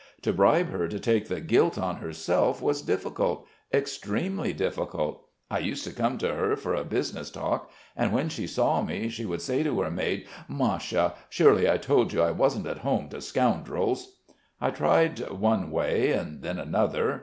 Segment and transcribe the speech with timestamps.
[0.23, 5.27] To bribe her to take the guilt on herself was difficult extremely difficult.
[5.51, 9.09] I used to come to her for a business talk, and when she saw me,
[9.09, 13.09] she would say to her maid: 'Masha, surely I told you I wasn't at home
[13.09, 14.15] to scoundrels.'
[14.59, 17.19] I tried one way, then another